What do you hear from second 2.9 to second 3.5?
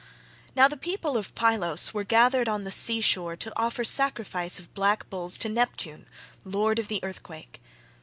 shore